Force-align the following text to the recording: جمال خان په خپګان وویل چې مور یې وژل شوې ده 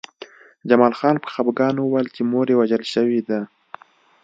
جمال 0.69 0.93
خان 0.99 1.15
په 1.23 1.27
خپګان 1.33 1.75
وویل 1.77 2.07
چې 2.15 2.21
مور 2.31 2.47
یې 2.51 2.55
وژل 2.57 2.83
شوې 2.93 3.19
ده 3.27 3.39